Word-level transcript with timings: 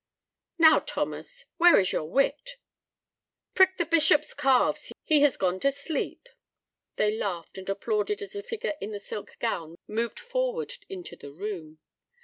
"Now, 0.57 0.79
Thomas, 0.79 1.45
where 1.57 1.79
is 1.79 1.91
your 1.91 2.09
wit?" 2.09 2.55
"Prick 3.53 3.77
the 3.77 3.85
bishop's 3.85 4.33
calves, 4.33 4.91
he 5.03 5.21
has 5.21 5.37
gone 5.37 5.59
to 5.59 5.71
sleep." 5.71 6.27
They 6.95 7.15
laughed 7.15 7.55
and 7.59 7.69
applauded 7.69 8.19
as 8.23 8.31
the 8.33 8.41
figure 8.41 8.73
in 8.81 8.93
the 8.93 8.99
silk 8.99 9.37
gown 9.39 9.75
moved 9.87 10.19
forward 10.19 10.73
into 10.89 11.15
the 11.15 11.29
room. 11.31 11.77